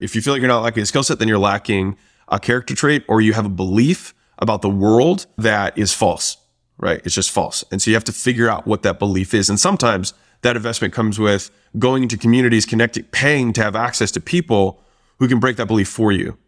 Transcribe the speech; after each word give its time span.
If 0.00 0.14
you 0.14 0.22
feel 0.22 0.32
like 0.32 0.40
you're 0.40 0.48
not 0.48 0.62
lacking 0.62 0.82
a 0.82 0.86
skill 0.86 1.02
set, 1.02 1.18
then 1.18 1.28
you're 1.28 1.38
lacking 1.38 1.96
a 2.28 2.40
character 2.40 2.74
trait 2.74 3.04
or 3.06 3.20
you 3.20 3.34
have 3.34 3.44
a 3.44 3.50
belief 3.50 4.14
about 4.38 4.62
the 4.62 4.70
world 4.70 5.26
that 5.36 5.76
is 5.76 5.92
false, 5.92 6.38
right? 6.78 7.02
It's 7.04 7.14
just 7.14 7.30
false. 7.30 7.62
And 7.70 7.82
so 7.82 7.90
you 7.90 7.96
have 7.96 8.04
to 8.04 8.12
figure 8.12 8.48
out 8.48 8.66
what 8.66 8.82
that 8.82 8.98
belief 8.98 9.34
is. 9.34 9.50
And 9.50 9.60
sometimes 9.60 10.14
that 10.40 10.56
investment 10.56 10.94
comes 10.94 11.18
with 11.18 11.50
going 11.78 12.02
into 12.02 12.16
communities, 12.16 12.64
connecting, 12.64 13.04
paying 13.04 13.52
to 13.52 13.62
have 13.62 13.76
access 13.76 14.10
to 14.12 14.20
people 14.20 14.82
who 15.18 15.28
can 15.28 15.38
break 15.38 15.58
that 15.58 15.66
belief 15.66 15.88
for 15.88 16.12
you. 16.12 16.38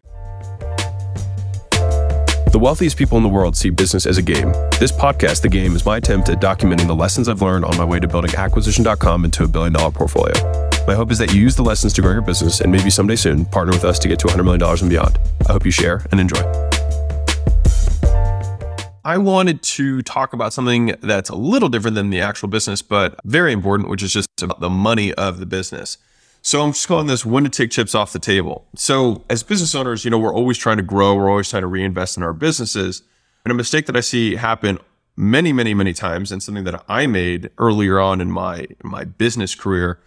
The 2.51 2.59
wealthiest 2.59 2.97
people 2.97 3.17
in 3.17 3.23
the 3.23 3.29
world 3.29 3.55
see 3.55 3.69
business 3.69 4.07
as 4.07 4.17
a 4.17 4.23
game. 4.23 4.51
This 4.79 4.91
podcast, 4.91 5.41
The 5.41 5.49
Game, 5.49 5.75
is 5.75 5.85
my 5.85 5.97
attempt 5.97 6.29
at 6.29 6.39
documenting 6.39 6.87
the 6.87 6.95
lessons 6.95 7.27
I've 7.27 7.41
learned 7.41 7.65
on 7.65 7.77
my 7.77 7.85
way 7.85 7.99
to 7.99 8.07
building 8.07 8.33
acquisition.com 8.35 9.25
into 9.25 9.43
a 9.43 9.47
billion 9.47 9.73
dollar 9.73 9.91
portfolio. 9.91 10.72
My 10.85 10.95
hope 10.95 11.11
is 11.11 11.17
that 11.19 11.33
you 11.33 11.39
use 11.39 11.55
the 11.55 11.63
lessons 11.63 11.93
to 11.93 12.01
grow 12.01 12.11
your 12.11 12.21
business 12.21 12.59
and 12.59 12.69
maybe 12.69 12.89
someday 12.89 13.15
soon 13.15 13.45
partner 13.45 13.71
with 13.71 13.85
us 13.85 13.97
to 13.99 14.09
get 14.09 14.19
to 14.19 14.27
$100 14.27 14.43
million 14.43 14.61
and 14.61 14.89
beyond. 14.89 15.17
I 15.47 15.53
hope 15.53 15.63
you 15.63 15.71
share 15.71 16.05
and 16.11 16.19
enjoy. 16.19 16.41
I 19.05 19.17
wanted 19.17 19.63
to 19.63 20.01
talk 20.01 20.33
about 20.33 20.51
something 20.51 20.93
that's 20.99 21.29
a 21.29 21.35
little 21.35 21.69
different 21.69 21.95
than 21.95 22.09
the 22.09 22.19
actual 22.19 22.49
business, 22.49 22.81
but 22.81 23.17
very 23.23 23.53
important, 23.53 23.87
which 23.87 24.03
is 24.03 24.11
just 24.11 24.27
about 24.41 24.59
the 24.59 24.69
money 24.69 25.13
of 25.13 25.39
the 25.39 25.45
business. 25.45 25.99
So 26.41 26.61
I'm 26.61 26.73
just 26.73 26.85
calling 26.89 27.07
this 27.07 27.25
when 27.25 27.45
to 27.45 27.49
take 27.49 27.71
chips 27.71 27.95
off 27.95 28.11
the 28.11 28.19
table. 28.19 28.65
So 28.75 29.23
as 29.29 29.41
business 29.41 29.73
owners, 29.75 30.03
you 30.03 30.11
know, 30.11 30.19
we're 30.19 30.33
always 30.33 30.57
trying 30.57 30.77
to 30.77 30.83
grow. 30.83 31.15
We're 31.15 31.29
always 31.29 31.49
trying 31.49 31.61
to 31.61 31.67
reinvest 31.67 32.17
in 32.17 32.23
our 32.23 32.33
businesses. 32.33 33.03
And 33.45 33.53
a 33.53 33.55
mistake 33.55 33.85
that 33.85 33.95
I 33.95 34.01
see 34.01 34.35
happen 34.35 34.79
many, 35.15 35.53
many, 35.53 35.73
many 35.73 35.93
times, 35.93 36.29
and 36.29 36.43
something 36.43 36.65
that 36.65 36.83
I 36.89 37.07
made 37.07 37.51
earlier 37.57 38.01
on 38.01 38.19
in 38.19 38.29
my 38.29 38.67
my 38.83 39.05
business 39.05 39.55
career 39.55 40.01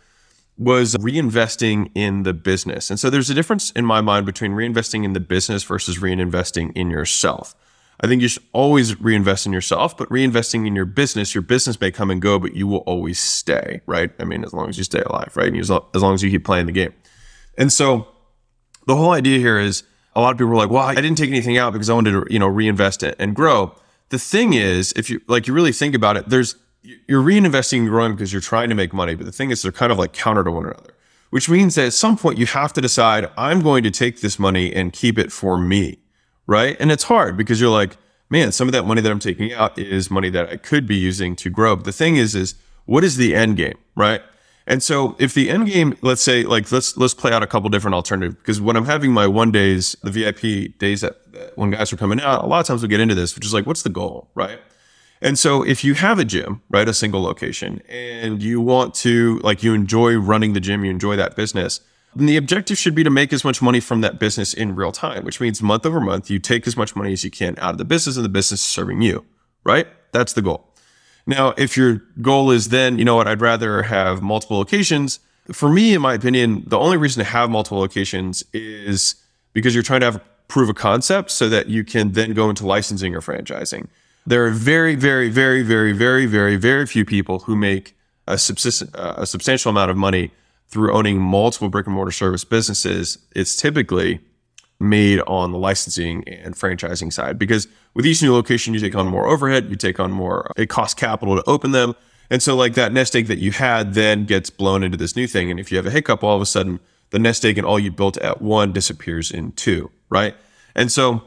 was 0.59 0.95
reinvesting 0.97 1.91
in 1.95 2.23
the 2.23 2.33
business. 2.33 2.91
And 2.91 2.99
so 2.99 3.11
there's 3.11 3.29
a 3.29 3.35
difference 3.35 3.71
in 3.73 3.85
my 3.85 4.01
mind 4.01 4.25
between 4.25 4.53
reinvesting 4.53 5.05
in 5.05 5.13
the 5.13 5.21
business 5.21 5.63
versus 5.63 5.99
reinvesting 5.99 6.73
in 6.75 6.91
yourself. 6.91 7.55
I 8.01 8.07
think 8.07 8.21
you 8.23 8.29
should 8.29 8.43
always 8.53 9.01
reinvest 9.01 9.47
in 9.47 9.53
yourself, 9.53 9.97
but 9.97 10.09
reinvesting 10.09 10.67
in 10.67 10.77
your 10.77 10.85
business, 10.85 11.35
your 11.35 11.43
business 11.43 11.81
may 11.81 11.91
come 11.91 12.11
and 12.11 12.21
go, 12.21 12.39
but 12.39 12.55
you 12.55 12.67
will 12.67 12.79
always 12.81 13.19
stay, 13.19 13.81
right? 13.87 14.11
I 14.19 14.25
mean, 14.25 14.45
as 14.45 14.53
long 14.53 14.69
as 14.69 14.77
you 14.77 14.85
stay 14.85 15.01
alive, 15.01 15.33
right? 15.35 15.49
And 15.49 15.59
as 15.59 15.71
long 15.71 16.15
as 16.15 16.23
you 16.23 16.31
keep 16.31 16.45
playing 16.45 16.67
the 16.67 16.73
game. 16.73 16.93
And 17.57 17.73
so 17.73 18.09
the 18.87 18.97
whole 18.97 19.13
idea 19.13 19.39
here 19.39 19.59
is 19.59 19.83
a 20.15 20.21
lot 20.21 20.33
of 20.33 20.39
people 20.39 20.53
are 20.53 20.57
like, 20.57 20.71
well, 20.71 20.85
I 20.85 20.95
didn't 20.95 21.17
take 21.17 21.31
anything 21.31 21.59
out 21.59 21.73
because 21.73 21.91
I 21.91 21.95
wanted 21.95 22.13
to, 22.13 22.27
you 22.31 22.39
know, 22.39 22.49
reinvest 22.49 23.03
it 23.03 23.17
and 23.19 23.35
grow. 23.35 23.75
The 24.11 24.19
thing 24.19 24.53
is, 24.53 24.93
if 24.93 25.11
you 25.11 25.21
like, 25.27 25.47
you 25.47 25.55
really 25.55 25.73
think 25.73 25.95
about 25.95 26.17
it, 26.17 26.29
there's, 26.29 26.55
you're 27.07 27.23
reinvesting 27.23 27.79
and 27.79 27.89
growing 27.89 28.13
because 28.13 28.33
you're 28.33 28.43
trying 28.43 28.69
to 28.69 28.75
make 28.75 28.93
money. 28.93 29.15
But 29.15 29.27
the 29.27 29.33
thing 29.33 29.51
is, 29.51 29.63
they're 29.63 29.73
kind 29.73 29.93
of 29.93 29.99
like 29.99 30.13
counter 30.13 30.45
to 30.45 30.51
one 30.51 30.65
another, 30.65 30.95
which 31.31 31.49
means 31.49 31.75
that 31.75 31.87
at 31.87 31.93
some 31.93 32.17
point 32.17 32.39
you 32.39 32.47
have 32.47 32.73
to 32.75 32.81
decide, 32.81 33.31
I'm 33.37 33.63
going 33.63 33.83
to 33.85 33.91
take 33.91 34.21
this 34.21 34.39
money 34.39 34.75
and 34.75 34.93
keep 34.93 35.19
it 35.19 35.33
for 35.33 35.59
me 35.59 35.99
right? 36.47 36.77
And 36.81 36.91
it's 36.91 37.05
hard 37.05 37.37
because 37.37 37.61
you're 37.61 37.71
like, 37.71 37.97
man, 38.31 38.53
some 38.53 38.69
of 38.69 38.73
that 38.73 38.85
money 38.85 39.01
that 39.01 39.11
I'm 39.11 39.19
taking 39.19 39.53
out 39.53 39.79
is 39.79 40.11
money 40.11 40.31
that 40.31 40.49
I 40.49 40.57
could 40.57 40.87
be 40.87 40.97
using 40.97 41.37
to 41.37 41.51
grow. 41.51 41.77
But 41.77 41.85
the 41.85 41.93
thing 41.93 42.17
is, 42.17 42.35
is 42.35 42.55
what 42.87 43.05
is 43.05 43.17
the 43.17 43.35
end 43.35 43.57
game, 43.57 43.79
right? 43.95 44.23
And 44.69 44.83
so 44.83 45.15
if 45.19 45.35
the 45.35 45.49
end 45.49 45.69
game, 45.69 45.97
let's 46.03 46.23
say, 46.23 46.43
like 46.43 46.73
let's 46.73 46.97
let's 46.97 47.15
play 47.15 47.33
out 47.33 47.43
a 47.43 47.47
couple 47.47 47.71
different 47.71 47.95
alternatives 47.95 48.35
because 48.35 48.61
when 48.61 48.77
I'm 48.77 48.87
having 48.87 49.13
my 49.13 49.27
one 49.29 49.53
days, 49.53 49.95
the 50.03 50.11
VIP 50.11 50.77
days 50.79 51.03
that 51.03 51.21
when 51.55 51.71
guys 51.71 51.93
are 51.93 51.97
coming 51.97 52.21
out, 52.21 52.43
a 52.43 52.49
lot 52.49 52.61
of 52.61 52.67
times 52.67 52.83
we 52.83 52.89
get 52.89 52.99
into 52.99 53.15
this, 53.15 53.37
which 53.37 53.47
is 53.47 53.55
like, 53.55 53.65
what's 53.65 53.83
the 53.83 53.91
goal, 53.91 54.29
right? 54.35 54.59
And 55.21 55.39
so 55.39 55.63
if 55.63 55.83
you 55.83 55.95
have 55.95 56.19
a 56.19 56.25
gym, 56.25 56.63
right, 56.69 56.89
a 56.89 56.95
single 56.95 57.23
location, 57.23 57.83
and 57.89 58.43
you 58.43 58.61
want 58.61 58.95
to 58.97 59.39
like 59.39 59.63
you 59.63 59.75
enjoy 59.75 60.17
running 60.17 60.53
the 60.53 60.61
gym, 60.61 60.85
you 60.85 60.91
enjoy 60.91 61.17
that 61.17 61.37
business, 61.37 61.81
then 62.15 62.27
the 62.27 62.37
objective 62.37 62.79
should 62.79 62.95
be 62.95 63.05
to 63.05 63.11
make 63.11 63.33
as 63.33 63.45
much 63.45 63.61
money 63.61 63.81
from 63.81 64.01
that 64.01 64.19
business 64.19 64.55
in 64.55 64.75
real 64.75 64.93
time, 64.93 65.25
which 65.25 65.41
means 65.41 65.63
month 65.63 65.85
over 65.85 66.01
month, 66.01 66.31
you 66.31 66.39
take 66.39 66.67
as 66.67 66.77
much 66.77 66.97
money 66.97 67.13
as 67.13 67.25
you 67.25 67.31
can 67.31 67.55
out 67.59 67.73
of 67.73 67.79
the 67.79 67.85
business 67.85 68.17
and 68.17 68.25
the 68.25 68.31
business 68.31 68.61
is 68.61 68.67
serving 68.67 69.03
you, 69.03 69.25
right? 69.65 69.87
That's 70.13 70.33
the 70.33 70.43
goal. 70.43 70.73
Now, 71.27 71.55
if 71.59 71.77
your 71.77 72.03
goal 72.23 72.51
is 72.51 72.69
then, 72.69 72.99
you 72.99 73.05
know 73.05 73.17
what, 73.17 73.27
I'd 73.27 73.41
rather 73.41 73.83
have 73.83 74.23
multiple 74.23 74.57
locations. 74.57 75.19
For 75.53 75.69
me, 75.69 75.95
in 75.95 76.01
my 76.01 76.15
opinion, 76.15 76.65
the 76.67 76.79
only 76.79 76.97
reason 76.97 77.23
to 77.25 77.31
have 77.31 77.51
multiple 77.51 77.79
locations 77.79 78.45
is 78.53 79.17
because 79.53 79.75
you're 79.75 79.83
trying 79.83 80.01
to 80.01 80.07
have 80.07 80.21
prove 80.49 80.69
a 80.69 80.75
concept 80.75 81.31
so 81.31 81.49
that 81.49 81.69
you 81.69 81.85
can 81.85 82.13
then 82.13 82.33
go 82.33 82.49
into 82.49 82.67
licensing 82.67 83.15
or 83.15 83.21
franchising. 83.21 83.89
There 84.27 84.45
are 84.45 84.51
very, 84.51 84.97
very, 84.97 85.29
very, 85.29 85.63
very, 85.63 85.93
very, 85.93 86.27
very, 86.27 86.57
very 86.57 86.87
few 86.87 87.05
people 87.05 87.41
who 87.41 87.55
make 87.55 87.97
a, 88.27 88.37
subsist- 88.39 88.95
a 88.95 89.25
substantial 89.25 89.71
amount 89.71 89.91
of 89.91 89.97
money 89.97 90.33
through 90.69 90.93
owning 90.93 91.21
multiple 91.21 91.69
brick 91.69 91.87
and 91.87 91.95
mortar 91.95 92.11
service 92.11 92.45
businesses, 92.45 93.19
it's 93.35 93.55
typically 93.55 94.21
made 94.79 95.21
on 95.27 95.53
the 95.53 95.59
licensing 95.59 96.29
and 96.29 96.55
franchising 96.55 97.13
side 97.13 97.39
because 97.39 97.67
with 97.95 98.05
each 98.05 98.23
new 98.23 98.33
location 98.33 98.75
you 98.75 98.81
take 98.81 98.95
on 98.95 99.07
more 99.07 99.27
overhead 99.27 99.71
you 99.71 99.77
take 99.77 99.99
on 99.99 100.13
more 100.13 100.51
it 100.55 100.69
costs 100.69 100.93
capital 100.93 101.35
to 101.35 101.43
open 101.49 101.71
them. 101.71 101.95
And 102.29 102.43
so 102.43 102.55
like 102.55 102.75
that 102.75 102.93
nest 102.93 103.17
egg 103.17 103.27
that 103.29 103.39
you 103.39 103.53
had 103.53 103.95
then 103.95 104.27
gets 104.27 104.51
blown 104.51 104.83
into 104.83 104.99
this 104.99 105.17
new 105.17 105.27
thing. 105.27 105.51
And 105.51 105.59
if 105.59 105.71
you 105.71 105.79
have 105.79 105.87
a 105.87 105.91
hiccup 105.91 106.23
all 106.23 106.37
of 106.37 106.43
a 106.43 106.47
sudden 106.47 106.79
the 107.09 107.19
nest 107.19 107.43
egg 107.47 107.57
and 107.57 107.67
all 107.67 107.79
you 107.79 107.91
built 107.91 108.19
at 108.19 108.43
one 108.43 108.73
disappears 108.73 109.31
in 109.31 109.53
two 109.53 109.91
right? 110.11 110.35
And 110.75 110.93
so 110.93 111.23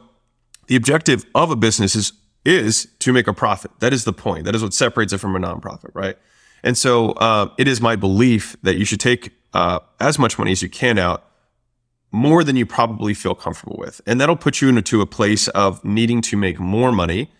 the 0.68 0.76
objective 0.76 1.24
of 1.34 1.50
a 1.50 1.56
business 1.56 1.96
is 1.96 2.12
is 2.44 2.88
to 2.98 3.12
make 3.12 3.26
a 3.26 3.32
profit 3.32 3.70
that 3.80 3.92
is 3.92 4.04
the 4.04 4.12
point 4.12 4.44
that 4.44 4.54
is 4.54 4.62
what 4.62 4.74
separates 4.74 5.12
it 5.12 5.18
from 5.18 5.36
a 5.36 5.38
nonprofit 5.38 5.90
right 5.94 6.16
and 6.62 6.76
so 6.76 7.12
uh, 7.12 7.48
it 7.58 7.68
is 7.68 7.80
my 7.80 7.96
belief 7.96 8.56
that 8.62 8.76
you 8.76 8.84
should 8.84 9.00
take 9.00 9.32
uh, 9.54 9.80
as 9.98 10.18
much 10.18 10.38
money 10.38 10.52
as 10.52 10.62
you 10.62 10.68
can 10.68 10.98
out, 10.98 11.24
more 12.12 12.42
than 12.42 12.56
you 12.56 12.66
probably 12.66 13.14
feel 13.14 13.34
comfortable 13.34 13.76
with. 13.78 14.00
And 14.06 14.20
that'll 14.20 14.36
put 14.36 14.60
you 14.60 14.68
into 14.68 15.00
a 15.00 15.06
place 15.06 15.48
of 15.48 15.84
needing 15.84 16.20
to 16.22 16.36
make 16.36 16.58
more 16.58 16.92
money 16.92 17.30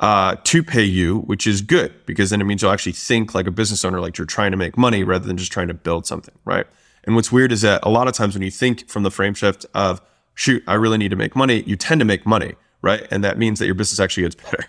uh, 0.00 0.36
to 0.44 0.62
pay 0.62 0.82
you, 0.82 1.20
which 1.20 1.46
is 1.46 1.60
good 1.62 1.94
because 2.06 2.30
then 2.30 2.40
it 2.40 2.44
means 2.44 2.62
you'll 2.62 2.72
actually 2.72 2.92
think 2.92 3.34
like 3.34 3.46
a 3.46 3.50
business 3.50 3.84
owner, 3.84 4.00
like 4.00 4.18
you're 4.18 4.26
trying 4.26 4.50
to 4.50 4.56
make 4.56 4.76
money 4.76 5.04
rather 5.04 5.26
than 5.26 5.36
just 5.36 5.52
trying 5.52 5.68
to 5.68 5.74
build 5.74 6.06
something, 6.06 6.34
right? 6.44 6.66
And 7.04 7.14
what's 7.14 7.30
weird 7.30 7.52
is 7.52 7.60
that 7.62 7.80
a 7.82 7.90
lot 7.90 8.08
of 8.08 8.14
times 8.14 8.34
when 8.34 8.42
you 8.42 8.50
think 8.50 8.88
from 8.88 9.02
the 9.02 9.10
frame 9.10 9.34
shift 9.34 9.66
of, 9.74 10.00
shoot, 10.34 10.64
I 10.66 10.74
really 10.74 10.98
need 10.98 11.10
to 11.10 11.16
make 11.16 11.36
money, 11.36 11.62
you 11.62 11.76
tend 11.76 12.00
to 12.00 12.04
make 12.04 12.26
money, 12.26 12.54
right? 12.84 13.08
And 13.10 13.24
that 13.24 13.38
means 13.38 13.58
that 13.58 13.66
your 13.66 13.74
business 13.74 13.98
actually 13.98 14.24
gets 14.24 14.34
better. 14.36 14.64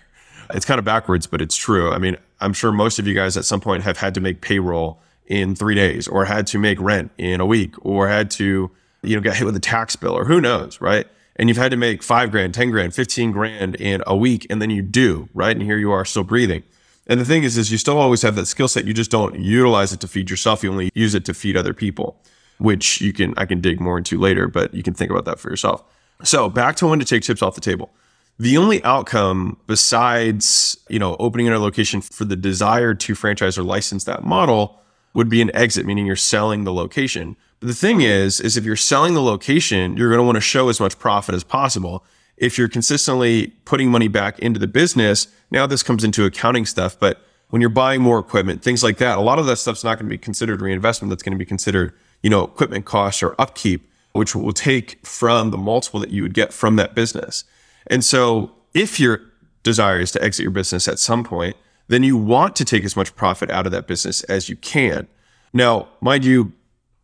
It's 0.54 0.64
kind 0.64 0.78
of 0.78 0.84
backwards, 0.84 1.26
but 1.26 1.42
it's 1.42 1.56
true. 1.56 1.92
I 1.92 1.98
mean, 1.98 2.16
I'm 2.40 2.52
sure 2.52 2.72
most 2.72 2.98
of 2.98 3.06
you 3.06 3.14
guys 3.14 3.36
at 3.36 3.44
some 3.44 3.60
point 3.60 3.82
have 3.82 3.98
had 3.98 4.14
to 4.14 4.20
make 4.20 4.40
payroll 4.40 5.00
in 5.26 5.56
three 5.56 5.74
days 5.74 6.06
or 6.06 6.24
had 6.24 6.46
to 6.48 6.58
make 6.58 6.80
rent 6.80 7.10
in 7.18 7.40
a 7.40 7.46
week 7.46 7.74
or 7.84 8.08
had 8.08 8.30
to, 8.32 8.70
you 9.02 9.16
know, 9.16 9.20
get 9.20 9.36
hit 9.36 9.44
with 9.44 9.56
a 9.56 9.60
tax 9.60 9.96
bill 9.96 10.12
or 10.12 10.24
who 10.24 10.40
knows, 10.40 10.80
right? 10.80 11.06
And 11.34 11.48
you've 11.48 11.58
had 11.58 11.72
to 11.72 11.76
make 11.76 12.02
five 12.02 12.30
grand, 12.30 12.54
10 12.54 12.70
grand, 12.70 12.94
15 12.94 13.32
grand 13.32 13.74
in 13.74 14.02
a 14.06 14.16
week. 14.16 14.46
And 14.48 14.62
then 14.62 14.70
you 14.70 14.82
do, 14.82 15.28
right? 15.34 15.54
And 15.54 15.64
here 15.64 15.78
you 15.78 15.90
are 15.90 16.04
still 16.04 16.24
breathing. 16.24 16.62
And 17.08 17.20
the 17.20 17.24
thing 17.24 17.42
is, 17.42 17.58
is 17.58 17.70
you 17.70 17.78
still 17.78 17.98
always 17.98 18.22
have 18.22 18.36
that 18.36 18.46
skill 18.46 18.68
set. 18.68 18.86
You 18.86 18.94
just 18.94 19.10
don't 19.10 19.38
utilize 19.38 19.92
it 19.92 20.00
to 20.00 20.08
feed 20.08 20.30
yourself. 20.30 20.62
You 20.62 20.70
only 20.70 20.90
use 20.94 21.14
it 21.14 21.24
to 21.26 21.34
feed 21.34 21.56
other 21.56 21.74
people, 21.74 22.16
which 22.58 23.00
you 23.00 23.12
can, 23.12 23.34
I 23.36 23.46
can 23.46 23.60
dig 23.60 23.80
more 23.80 23.98
into 23.98 24.18
later, 24.18 24.48
but 24.48 24.72
you 24.74 24.82
can 24.82 24.94
think 24.94 25.10
about 25.10 25.24
that 25.24 25.38
for 25.38 25.50
yourself. 25.50 25.84
So 26.24 26.48
back 26.48 26.76
to 26.76 26.86
when 26.86 26.98
to 26.98 27.04
take 27.04 27.22
chips 27.22 27.42
off 27.42 27.54
the 27.54 27.60
table. 27.60 27.90
The 28.38 28.58
only 28.58 28.84
outcome 28.84 29.58
besides, 29.66 30.76
you 30.88 30.98
know, 30.98 31.16
opening 31.18 31.46
another 31.46 31.64
location 31.64 32.02
for 32.02 32.24
the 32.24 32.36
desire 32.36 32.94
to 32.94 33.14
franchise 33.14 33.56
or 33.56 33.62
license 33.62 34.04
that 34.04 34.24
model 34.24 34.80
would 35.14 35.30
be 35.30 35.40
an 35.40 35.54
exit, 35.56 35.86
meaning 35.86 36.04
you're 36.04 36.16
selling 36.16 36.64
the 36.64 36.72
location. 36.72 37.36
But 37.60 37.68
the 37.68 37.74
thing 37.74 38.02
is, 38.02 38.38
is 38.38 38.58
if 38.58 38.64
you're 38.64 38.76
selling 38.76 39.14
the 39.14 39.22
location, 39.22 39.96
you're 39.96 40.10
going 40.10 40.18
to 40.18 40.24
want 40.24 40.36
to 40.36 40.42
show 40.42 40.68
as 40.68 40.78
much 40.78 40.98
profit 40.98 41.34
as 41.34 41.44
possible. 41.44 42.04
If 42.36 42.58
you're 42.58 42.68
consistently 42.68 43.48
putting 43.64 43.90
money 43.90 44.08
back 44.08 44.38
into 44.40 44.60
the 44.60 44.66
business, 44.66 45.28
now 45.50 45.66
this 45.66 45.82
comes 45.82 46.04
into 46.04 46.26
accounting 46.26 46.66
stuff, 46.66 46.98
but 47.00 47.22
when 47.48 47.60
you're 47.60 47.70
buying 47.70 48.02
more 48.02 48.18
equipment, 48.18 48.62
things 48.62 48.82
like 48.82 48.98
that, 48.98 49.16
a 49.16 49.20
lot 49.22 49.38
of 49.38 49.46
that 49.46 49.56
stuff's 49.56 49.84
not 49.84 49.98
going 49.98 50.06
to 50.06 50.10
be 50.10 50.18
considered 50.18 50.60
reinvestment. 50.60 51.08
That's 51.08 51.22
going 51.22 51.32
to 51.32 51.38
be 51.38 51.46
considered, 51.46 51.94
you 52.22 52.28
know, 52.28 52.44
equipment 52.44 52.84
costs 52.84 53.22
or 53.22 53.34
upkeep, 53.38 53.88
which 54.12 54.34
will 54.34 54.52
take 54.52 55.04
from 55.06 55.50
the 55.50 55.56
multiple 55.56 56.00
that 56.00 56.10
you 56.10 56.22
would 56.22 56.34
get 56.34 56.52
from 56.52 56.76
that 56.76 56.94
business. 56.94 57.44
And 57.88 58.04
so 58.04 58.52
if 58.74 59.00
your 59.00 59.20
desire 59.62 59.98
is 59.98 60.12
to 60.12 60.22
exit 60.22 60.44
your 60.44 60.52
business 60.52 60.86
at 60.88 60.98
some 60.98 61.24
point, 61.24 61.56
then 61.88 62.02
you 62.02 62.16
want 62.16 62.56
to 62.56 62.64
take 62.64 62.84
as 62.84 62.96
much 62.96 63.14
profit 63.14 63.50
out 63.50 63.66
of 63.66 63.72
that 63.72 63.86
business 63.86 64.22
as 64.24 64.48
you 64.48 64.56
can. 64.56 65.08
Now, 65.52 65.88
mind 66.00 66.24
you, 66.24 66.52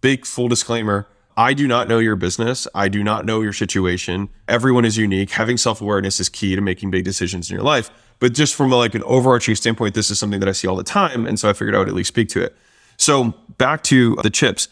big 0.01 0.27
full 0.27 0.49
disclaimer, 0.49 1.07
I 1.37 1.55
do 1.55 1.67
not 1.67 1.89
know 1.89 1.99
your 1.99 2.17
business. 2.17 2.69
I 2.75 2.89
do 2.89 3.03
not 3.03 3.25
know 3.25 3.41
your 3.41 3.53
situation. 3.53 4.29
Everyone 4.49 4.85
is 4.85 4.99
unique. 4.99 5.31
Having 5.31 5.59
self-awareness 5.59 6.21
is 6.21 6.29
key 6.29 6.55
to 6.55 6.61
making 6.61 6.91
big 6.91 7.05
decisions 7.05 7.51
in 7.51 7.55
your 7.55 7.65
life. 7.65 7.91
But 8.19 8.35
just 8.35 8.55
from 8.55 8.71
like 8.71 8.95
an 8.95 9.03
overarching 9.05 9.55
standpoint, 9.55 9.95
this 9.95 10.11
is 10.11 10.19
something 10.19 10.41
that 10.41 10.49
I 10.49 10.53
see 10.53 10.69
all 10.69 10.77
the 10.77 10.85
time. 10.85 11.27
And 11.27 11.41
so 11.41 11.49
I 11.49 11.55
figured 11.55 11.75
I 11.75 11.79
would 11.79 11.89
at 11.89 11.95
least 11.95 12.09
speak 12.09 12.29
to 12.31 12.43
it. 12.43 12.55
So 12.99 13.35
back 13.57 13.83
to 13.85 14.17
the 14.17 14.31
chips. 14.31 14.69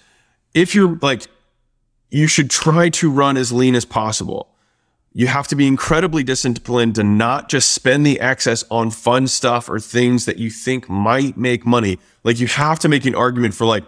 If 0.53 0.75
you're 0.75 0.99
like, 1.01 1.29
you 2.11 2.27
should 2.27 2.51
try 2.51 2.89
to 2.91 3.11
run 3.11 3.37
as 3.37 3.53
lean 3.53 3.75
as 3.75 3.85
possible 3.85 4.49
you 5.13 5.27
have 5.27 5.49
to 5.49 5.57
be 5.57 5.67
incredibly 5.67 6.23
disciplined 6.23 6.95
to 6.95 7.03
not 7.03 7.49
just 7.49 7.71
spend 7.71 8.07
the 8.07 8.21
excess 8.21 8.65
on 8.71 8.91
fun 8.91 9.27
stuff 9.27 9.69
or 9.69 9.81
things 9.81 10.25
that 10.27 10.39
you 10.39 10.51
think 10.51 10.89
might 10.89 11.37
make 11.37 11.67
money. 11.67 11.99
Like 12.23 12.39
you 12.39 12.47
have 12.47 12.79
to 12.81 12.89
make 12.89 13.05
an 13.05 13.15
argument 13.15 13.55
for 13.55 13.65
like, 13.65 13.85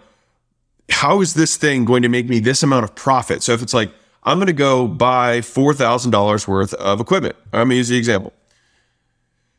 how 0.89 1.21
is 1.21 1.35
this 1.35 1.57
thing 1.57 1.85
going 1.85 2.03
to 2.03 2.09
make 2.09 2.29
me 2.29 2.41
this 2.41 2.63
amount 2.63 2.85
of 2.85 2.95
profit? 2.95 3.43
So 3.43 3.53
if 3.53 3.63
it's 3.63 3.73
like, 3.73 3.93
I'm 4.25 4.39
going 4.39 4.49
to 4.49 4.53
go 4.53 4.87
buy 4.87 5.41
$4,000 5.41 6.49
worth 6.49 6.75
of 6.75 7.01
equipment, 7.01 7.37
I'm 7.53 7.69
going 7.69 7.71
to 7.71 7.77
use 7.77 7.89
the 7.89 7.97
example. 7.97 8.33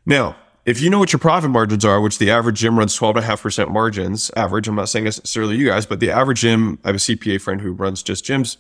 Now, 0.06 0.36
if 0.66 0.82
you 0.82 0.90
know 0.90 1.00
what 1.00 1.12
your 1.12 1.20
profit 1.20 1.50
margins 1.50 1.84
are, 1.84 2.00
which 2.00 2.20
the 2.20 2.30
average 2.30 2.60
gym 2.60 2.78
runs 2.78 2.98
12.5% 2.98 3.70
margins, 3.70 4.32
average, 4.36 4.68
I'm 4.68 4.76
not 4.76 4.90
saying 4.90 5.06
necessarily 5.06 5.58
you 5.58 5.68
guys, 5.68 5.86
but 5.86 6.00
the 6.00 6.12
average 6.12 6.42
gym, 6.42 6.80
I 6.84 6.90
have 6.90 6.96
a 6.96 7.00
CPA 7.00 7.42
friend 7.42 7.62
who 7.62 7.72
runs 7.72 8.04
just 8.04 8.26
gyms 8.26 8.58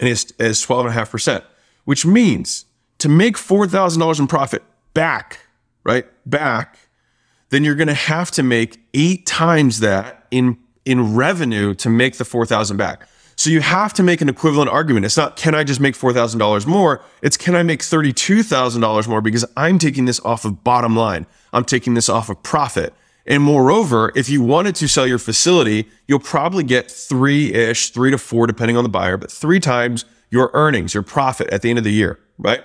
and 0.00 0.08
it's, 0.08 0.32
it's 0.38 0.64
12.5%, 0.64 1.42
which 1.88 2.04
means 2.04 2.66
to 2.98 3.08
make 3.08 3.38
$4,000 3.38 4.20
in 4.20 4.26
profit 4.26 4.62
back, 4.92 5.38
right? 5.84 6.04
Back, 6.28 6.76
then 7.48 7.64
you're 7.64 7.76
going 7.76 7.88
to 7.88 7.94
have 7.94 8.30
to 8.32 8.42
make 8.42 8.78
eight 8.92 9.24
times 9.24 9.80
that 9.80 10.26
in, 10.30 10.58
in 10.84 11.14
revenue 11.14 11.72
to 11.76 11.88
make 11.88 12.18
the 12.18 12.26
4,000 12.26 12.76
back. 12.76 13.08
So 13.36 13.48
you 13.48 13.62
have 13.62 13.94
to 13.94 14.02
make 14.02 14.20
an 14.20 14.28
equivalent 14.28 14.68
argument. 14.68 15.06
It's 15.06 15.16
not, 15.16 15.36
can 15.36 15.54
I 15.54 15.64
just 15.64 15.80
make 15.80 15.94
$4,000 15.94 16.66
more? 16.66 17.02
It's, 17.22 17.38
can 17.38 17.54
I 17.54 17.62
make 17.62 17.80
$32,000 17.80 19.08
more 19.08 19.22
because 19.22 19.46
I'm 19.56 19.78
taking 19.78 20.04
this 20.04 20.20
off 20.26 20.44
of 20.44 20.62
bottom 20.62 20.94
line. 20.94 21.24
I'm 21.54 21.64
taking 21.64 21.94
this 21.94 22.10
off 22.10 22.28
of 22.28 22.42
profit. 22.42 22.92
And 23.24 23.42
moreover, 23.42 24.12
if 24.14 24.28
you 24.28 24.42
wanted 24.42 24.74
to 24.74 24.88
sell 24.88 25.06
your 25.06 25.18
facility, 25.18 25.88
you'll 26.06 26.18
probably 26.18 26.64
get 26.64 26.90
three 26.90 27.54
ish, 27.54 27.88
three 27.88 28.10
to 28.10 28.18
four, 28.18 28.46
depending 28.46 28.76
on 28.76 28.82
the 28.82 28.90
buyer, 28.90 29.16
but 29.16 29.32
three 29.32 29.58
times 29.58 30.04
your 30.30 30.50
earnings, 30.54 30.94
your 30.94 31.02
profit 31.02 31.48
at 31.48 31.62
the 31.62 31.70
end 31.70 31.78
of 31.78 31.84
the 31.84 31.92
year, 31.92 32.18
right? 32.38 32.62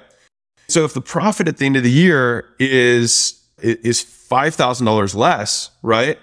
So 0.68 0.86
if 0.86 0.94
the 0.94 1.02
profit 1.02 1.48
at 1.48 1.58
the 1.58 1.66
end 1.66 1.76
of 1.76 1.84
the 1.84 1.92
year 1.92 2.46
is, 2.60 3.42
is 3.60 4.04
$5,000 4.04 5.16
less, 5.16 5.72
right? 5.82 6.18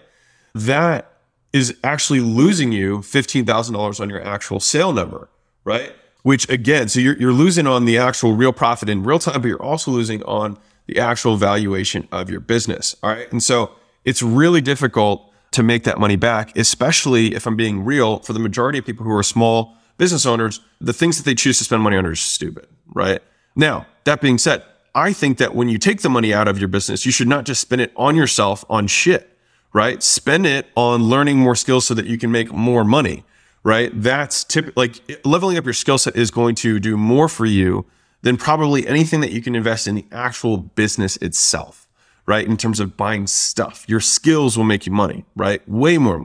That 0.54 1.10
is 1.52 1.76
actually 1.82 2.20
losing 2.20 2.72
you 2.72 2.98
$15,000 2.98 4.00
on 4.00 4.10
your 4.10 4.22
actual 4.22 4.60
sale 4.60 4.92
number, 4.92 5.28
right? 5.64 5.92
Which 6.22 6.48
again, 6.48 6.88
so 6.88 7.00
you're, 7.00 7.16
you're 7.16 7.32
losing 7.32 7.66
on 7.66 7.84
the 7.84 7.98
actual 7.98 8.34
real 8.34 8.52
profit 8.52 8.88
in 8.88 9.02
real 9.02 9.19
time, 9.19 9.40
but 9.40 9.48
you're 9.48 9.62
also 9.62 9.90
losing 9.90 10.22
on 10.25 10.58
the 10.87 10.98
actual 10.98 11.37
valuation 11.37 12.08
of 12.12 12.31
your 12.31 12.40
business. 12.40 12.96
All 13.02 13.10
right. 13.10 13.31
And 13.32 13.42
so 13.42 13.72
it's 14.04 14.22
really 14.22 14.60
difficult 14.60 15.32
to 15.52 15.62
make 15.62 15.84
that 15.84 15.98
money 15.98 16.16
back, 16.16 16.56
especially 16.56 17.34
if 17.34 17.46
I'm 17.46 17.56
being 17.56 17.84
real 17.84 18.20
for 18.20 18.32
the 18.32 18.38
majority 18.38 18.78
of 18.78 18.87
people 18.87 19.04
who 19.04 19.12
are 19.12 19.22
small 19.22 19.76
business 20.00 20.26
owners, 20.26 20.61
the 20.81 20.93
things 20.93 21.17
that 21.17 21.25
they 21.25 21.37
choose 21.37 21.58
to 21.58 21.64
spend 21.64 21.82
money 21.82 21.97
on 21.97 22.05
are 22.05 22.17
stupid, 22.17 22.67
right? 22.93 23.20
Now, 23.55 23.87
that 24.05 24.20
being 24.20 24.38
said, 24.38 24.64
I 24.94 25.12
think 25.12 25.38
that 25.38 25.55
when 25.55 25.69
you 25.69 25.79
take 25.79 26.00
the 26.00 26.11
money 26.11 26.35
out 26.35 26.49
of 26.49 26.58
your 26.58 26.69
business, 26.69 27.06
you 27.06 27.12
should 27.12 27.29
not 27.29 27.44
just 27.44 27.61
spend 27.61 27.81
it 27.81 27.93
on 27.94 28.17
yourself 28.17 28.64
on 28.69 28.88
shit 28.88 29.31
right? 29.73 30.02
Spend 30.02 30.47
it 30.47 30.67
on 30.75 31.05
learning 31.05 31.38
more 31.38 31.55
skills 31.55 31.87
so 31.87 31.94
that 31.94 32.06
you 32.06 32.19
can 32.19 32.31
make 32.31 32.52
more 32.52 32.85
money, 32.85 33.25
right? 33.62 33.91
That's 33.94 34.44
typically 34.44 34.88
like 34.88 35.20
leveling 35.25 35.56
up 35.56 35.64
your 35.64 35.75
skill 35.75 35.99
set 35.99 36.17
is 36.17 36.31
going 36.31 36.55
to 36.56 36.81
do 36.81 36.97
more 36.97 37.29
for 37.29 37.47
you 37.47 37.87
than 38.23 38.37
probably 38.37 38.87
anything 38.87 39.20
that 39.20 39.32
you 39.32 39.41
can 39.41 39.55
invest 39.55 39.87
in 39.87 39.94
the 39.94 40.06
actual 40.12 40.56
business 40.58 41.17
itself, 41.19 41.88
right? 42.26 42.47
In 42.47 42.56
terms 42.56 42.81
of 42.81 42.97
buying 42.97 43.26
stuff, 43.26 43.85
your 43.88 44.00
skills 44.00 44.56
will 44.56 44.64
make 44.64 44.87
you 44.87 44.93
money, 44.93 45.25
right? 45.37 45.67
Way 45.69 45.99
more. 45.99 46.25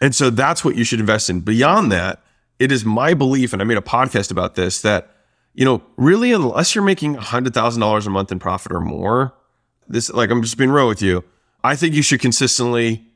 And 0.00 0.14
so 0.14 0.30
that's 0.30 0.64
what 0.64 0.76
you 0.76 0.84
should 0.84 1.00
invest 1.00 1.28
in. 1.28 1.40
Beyond 1.40 1.90
that, 1.92 2.22
it 2.58 2.72
is 2.72 2.84
my 2.84 3.14
belief, 3.14 3.52
and 3.52 3.62
I 3.62 3.64
made 3.64 3.78
a 3.78 3.82
podcast 3.82 4.30
about 4.30 4.54
this, 4.54 4.80
that, 4.82 5.14
you 5.54 5.64
know, 5.64 5.82
really, 5.96 6.32
unless 6.32 6.74
you're 6.74 6.84
making 6.84 7.16
$100,000 7.16 8.06
a 8.06 8.10
month 8.10 8.32
in 8.32 8.38
profit 8.38 8.72
or 8.72 8.80
more, 8.80 9.34
this, 9.88 10.10
like, 10.10 10.30
I'm 10.30 10.42
just 10.42 10.56
being 10.56 10.70
real 10.70 10.88
with 10.88 11.02
you, 11.02 11.24
I 11.64 11.76
think 11.76 11.94
you 11.94 12.02
should 12.02 12.20
consistently 12.20 13.06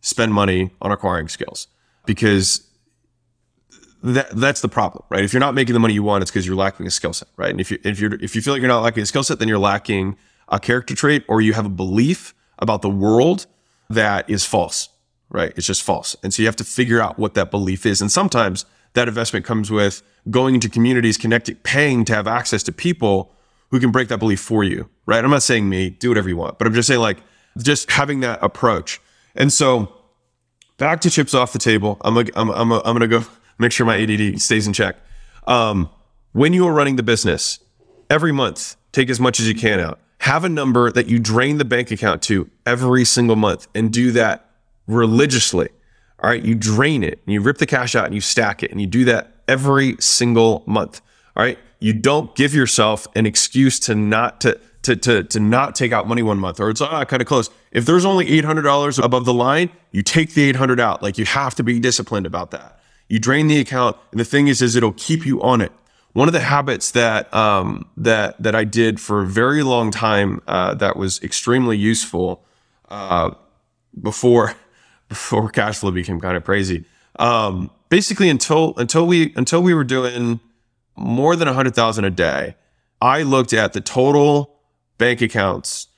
spend 0.00 0.32
money 0.32 0.70
on 0.80 0.92
acquiring 0.92 1.28
skills 1.28 1.66
because 2.06 2.68
that, 4.02 4.30
that's 4.30 4.60
the 4.60 4.68
problem, 4.68 5.04
right? 5.10 5.24
If 5.24 5.32
you're 5.32 5.40
not 5.40 5.54
making 5.54 5.72
the 5.72 5.80
money 5.80 5.94
you 5.94 6.04
want, 6.04 6.22
it's 6.22 6.30
because 6.30 6.46
you're 6.46 6.56
lacking 6.56 6.86
a 6.86 6.90
skill 6.90 7.12
set, 7.12 7.28
right? 7.36 7.50
And 7.50 7.60
if 7.60 7.70
you, 7.70 7.78
if 7.82 7.98
you're, 7.98 8.14
if 8.14 8.36
you 8.36 8.42
feel 8.42 8.54
like 8.54 8.60
you're 8.60 8.68
not 8.68 8.82
lacking 8.82 9.02
a 9.02 9.06
skill 9.06 9.24
set, 9.24 9.40
then 9.40 9.48
you're 9.48 9.58
lacking 9.58 10.16
a 10.48 10.60
character 10.60 10.94
trait 10.94 11.24
or 11.28 11.40
you 11.40 11.52
have 11.54 11.66
a 11.66 11.70
belief 11.70 12.34
about 12.58 12.82
the 12.82 12.90
world 12.90 13.46
that 13.90 14.28
is 14.30 14.44
false 14.44 14.88
right? 15.30 15.52
It's 15.56 15.66
just 15.66 15.82
false. 15.82 16.16
And 16.22 16.32
so 16.32 16.42
you 16.42 16.48
have 16.48 16.56
to 16.56 16.64
figure 16.64 17.00
out 17.00 17.18
what 17.18 17.34
that 17.34 17.50
belief 17.50 17.84
is. 17.86 18.00
And 18.00 18.10
sometimes 18.10 18.64
that 18.94 19.08
investment 19.08 19.44
comes 19.44 19.70
with 19.70 20.02
going 20.30 20.54
into 20.54 20.68
communities, 20.68 21.16
connecting, 21.16 21.56
paying 21.56 22.04
to 22.06 22.14
have 22.14 22.26
access 22.26 22.62
to 22.64 22.72
people 22.72 23.32
who 23.70 23.80
can 23.80 23.90
break 23.90 24.08
that 24.08 24.18
belief 24.18 24.40
for 24.40 24.64
you, 24.64 24.88
right? 25.06 25.22
I'm 25.22 25.30
not 25.30 25.42
saying 25.42 25.68
me, 25.68 25.90
do 25.90 26.08
whatever 26.08 26.28
you 26.28 26.36
want, 26.36 26.58
but 26.58 26.66
I'm 26.66 26.74
just 26.74 26.88
saying 26.88 27.00
like 27.00 27.18
just 27.58 27.90
having 27.90 28.20
that 28.20 28.38
approach. 28.42 29.00
And 29.34 29.52
so 29.52 29.92
back 30.78 31.00
to 31.02 31.10
chips 31.10 31.34
off 31.34 31.52
the 31.52 31.58
table. 31.58 31.98
I'm 32.00 32.14
like, 32.14 32.30
I'm, 32.34 32.50
I'm, 32.50 32.72
I'm 32.72 32.82
going 32.82 33.00
to 33.00 33.08
go 33.08 33.24
make 33.58 33.72
sure 33.72 33.86
my 33.86 34.00
ADD 34.00 34.40
stays 34.40 34.66
in 34.66 34.72
check. 34.72 34.96
Um, 35.46 35.90
when 36.32 36.52
you 36.52 36.66
are 36.66 36.72
running 36.72 36.96
the 36.96 37.02
business 37.02 37.58
every 38.08 38.32
month, 38.32 38.76
take 38.92 39.10
as 39.10 39.20
much 39.20 39.40
as 39.40 39.48
you 39.48 39.54
can 39.54 39.80
out. 39.80 40.00
Have 40.20 40.44
a 40.44 40.48
number 40.48 40.90
that 40.90 41.06
you 41.06 41.18
drain 41.18 41.58
the 41.58 41.64
bank 41.64 41.90
account 41.90 42.22
to 42.22 42.50
every 42.66 43.04
single 43.04 43.36
month 43.36 43.68
and 43.74 43.92
do 43.92 44.10
that 44.12 44.47
religiously. 44.88 45.68
All 46.20 46.30
right. 46.30 46.44
You 46.44 46.56
drain 46.56 47.04
it 47.04 47.20
and 47.24 47.32
you 47.32 47.40
rip 47.40 47.58
the 47.58 47.66
cash 47.66 47.94
out 47.94 48.06
and 48.06 48.14
you 48.14 48.20
stack 48.20 48.64
it 48.64 48.72
and 48.72 48.80
you 48.80 48.88
do 48.88 49.04
that 49.04 49.34
every 49.46 49.96
single 50.00 50.64
month. 50.66 51.00
All 51.36 51.44
right. 51.44 51.58
You 51.78 51.92
don't 51.92 52.34
give 52.34 52.54
yourself 52.54 53.06
an 53.14 53.24
excuse 53.24 53.78
to 53.80 53.94
not 53.94 54.40
to 54.40 54.58
to 54.82 54.96
to, 54.96 55.22
to 55.22 55.38
not 55.38 55.76
take 55.76 55.92
out 55.92 56.08
money 56.08 56.22
one 56.22 56.38
month 56.38 56.58
or 56.58 56.70
it's 56.70 56.80
ah, 56.80 57.04
kind 57.04 57.22
of 57.22 57.28
close. 57.28 57.50
If 57.70 57.86
there's 57.86 58.04
only 58.04 58.26
$800 58.26 59.02
above 59.02 59.24
the 59.24 59.34
line, 59.34 59.70
you 59.92 60.02
take 60.02 60.34
the 60.34 60.42
800 60.48 60.80
out. 60.80 61.02
Like 61.02 61.18
you 61.18 61.24
have 61.26 61.54
to 61.56 61.62
be 61.62 61.78
disciplined 61.78 62.26
about 62.26 62.50
that. 62.50 62.80
You 63.08 63.18
drain 63.18 63.46
the 63.46 63.60
account. 63.60 63.96
And 64.10 64.20
the 64.20 64.24
thing 64.24 64.48
is, 64.48 64.60
is 64.62 64.76
it'll 64.76 64.92
keep 64.92 65.24
you 65.24 65.40
on 65.42 65.60
it. 65.60 65.72
One 66.12 66.28
of 66.28 66.32
the 66.32 66.40
habits 66.40 66.90
that, 66.92 67.32
um, 67.32 67.88
that, 67.96 68.42
that 68.42 68.54
I 68.54 68.64
did 68.64 69.00
for 69.00 69.22
a 69.22 69.26
very 69.26 69.62
long 69.62 69.90
time, 69.90 70.42
uh, 70.48 70.74
that 70.74 70.96
was 70.96 71.22
extremely 71.22 71.76
useful, 71.76 72.44
uh, 72.88 73.30
before, 74.00 74.54
before 75.08 75.48
cash 75.50 75.78
flow 75.78 75.90
became 75.90 76.20
kind 76.20 76.36
of 76.36 76.44
crazy. 76.44 76.84
Um, 77.18 77.70
basically 77.88 78.28
until 78.28 78.74
until 78.76 79.06
we 79.06 79.32
until 79.36 79.62
we 79.62 79.74
were 79.74 79.84
doing 79.84 80.40
more 80.96 81.36
than 81.36 81.48
a 81.48 81.52
hundred 81.52 81.74
thousand 81.74 82.04
a 82.04 82.10
day, 82.10 82.54
I 83.00 83.22
looked 83.22 83.52
at 83.52 83.72
the 83.72 83.80
total 83.80 84.56
bank 84.98 85.20
accounts 85.20 85.88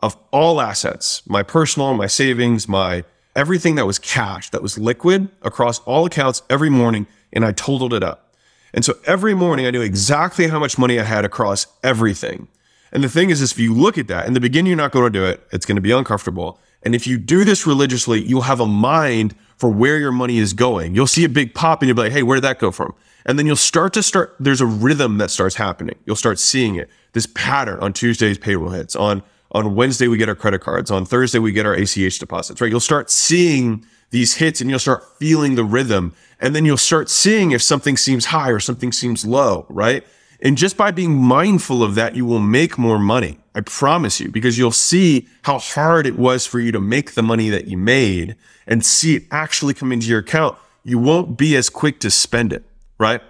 of 0.00 0.16
all 0.30 0.60
assets, 0.60 1.22
my 1.26 1.42
personal, 1.42 1.94
my 1.94 2.06
savings, 2.06 2.68
my 2.68 3.04
everything 3.36 3.74
that 3.76 3.86
was 3.86 3.98
cash, 3.98 4.50
that 4.50 4.62
was 4.62 4.78
liquid 4.78 5.28
across 5.42 5.80
all 5.80 6.06
accounts 6.06 6.42
every 6.50 6.70
morning, 6.70 7.06
and 7.32 7.44
I 7.44 7.52
totaled 7.52 7.94
it 7.94 8.02
up. 8.02 8.34
And 8.72 8.84
so 8.84 8.94
every 9.04 9.34
morning 9.34 9.66
I 9.66 9.70
knew 9.70 9.80
exactly 9.80 10.48
how 10.48 10.58
much 10.58 10.78
money 10.78 10.98
I 10.98 11.04
had 11.04 11.24
across 11.24 11.66
everything. 11.82 12.48
And 12.92 13.04
the 13.04 13.08
thing 13.08 13.30
is, 13.30 13.40
is 13.40 13.52
if 13.52 13.58
you 13.58 13.74
look 13.74 13.98
at 13.98 14.08
that, 14.08 14.26
in 14.26 14.32
the 14.32 14.40
beginning, 14.40 14.68
you're 14.68 14.76
not 14.76 14.92
going 14.92 15.12
to 15.12 15.18
do 15.18 15.24
it. 15.24 15.46
It's 15.52 15.66
going 15.66 15.76
to 15.76 15.82
be 15.82 15.92
uncomfortable. 15.92 16.58
And 16.82 16.94
if 16.94 17.06
you 17.06 17.18
do 17.18 17.44
this 17.44 17.66
religiously, 17.66 18.22
you'll 18.22 18.42
have 18.42 18.60
a 18.60 18.66
mind 18.66 19.34
for 19.56 19.68
where 19.68 19.98
your 19.98 20.12
money 20.12 20.38
is 20.38 20.54
going. 20.54 20.94
You'll 20.94 21.06
see 21.06 21.24
a 21.24 21.28
big 21.28 21.54
pop 21.54 21.82
and 21.82 21.88
you'll 21.88 21.96
be 21.96 22.02
like, 22.02 22.12
hey, 22.12 22.22
where 22.22 22.36
did 22.36 22.44
that 22.44 22.58
go 22.58 22.70
from? 22.70 22.94
And 23.26 23.38
then 23.38 23.46
you'll 23.46 23.56
start 23.56 23.92
to 23.92 24.02
start, 24.02 24.34
there's 24.40 24.62
a 24.62 24.66
rhythm 24.66 25.18
that 25.18 25.30
starts 25.30 25.56
happening. 25.56 25.96
You'll 26.06 26.16
start 26.16 26.38
seeing 26.38 26.76
it. 26.76 26.88
This 27.12 27.26
pattern 27.26 27.78
on 27.80 27.92
Tuesdays, 27.92 28.38
payroll 28.38 28.70
hits. 28.70 28.96
On, 28.96 29.22
on 29.52 29.74
Wednesday, 29.74 30.08
we 30.08 30.16
get 30.16 30.28
our 30.30 30.34
credit 30.34 30.62
cards. 30.62 30.90
On 30.90 31.04
Thursday, 31.04 31.38
we 31.38 31.52
get 31.52 31.66
our 31.66 31.74
ACH 31.74 32.18
deposits, 32.18 32.60
right? 32.60 32.70
You'll 32.70 32.80
start 32.80 33.10
seeing 33.10 33.84
these 34.10 34.36
hits 34.36 34.60
and 34.60 34.70
you'll 34.70 34.78
start 34.78 35.04
feeling 35.18 35.56
the 35.56 35.64
rhythm. 35.64 36.14
And 36.40 36.56
then 36.56 36.64
you'll 36.64 36.78
start 36.78 37.10
seeing 37.10 37.50
if 37.50 37.60
something 37.62 37.98
seems 37.98 38.26
high 38.26 38.48
or 38.48 38.60
something 38.60 38.92
seems 38.92 39.26
low, 39.26 39.66
right? 39.68 40.06
And 40.42 40.56
just 40.56 40.76
by 40.76 40.90
being 40.90 41.16
mindful 41.16 41.82
of 41.82 41.94
that, 41.96 42.16
you 42.16 42.24
will 42.24 42.40
make 42.40 42.78
more 42.78 42.98
money. 42.98 43.38
I 43.54 43.60
promise 43.60 44.20
you, 44.20 44.30
because 44.30 44.56
you'll 44.56 44.70
see 44.70 45.28
how 45.42 45.58
hard 45.58 46.06
it 46.06 46.18
was 46.18 46.46
for 46.46 46.60
you 46.60 46.72
to 46.72 46.80
make 46.80 47.12
the 47.12 47.22
money 47.22 47.50
that 47.50 47.66
you 47.66 47.76
made 47.76 48.36
and 48.66 48.84
see 48.84 49.16
it 49.16 49.24
actually 49.30 49.74
come 49.74 49.92
into 49.92 50.06
your 50.06 50.20
account. 50.20 50.56
You 50.84 50.98
won't 50.98 51.36
be 51.36 51.56
as 51.56 51.68
quick 51.68 52.00
to 52.00 52.10
spend 52.10 52.52
it, 52.52 52.64
right? 52.98 53.20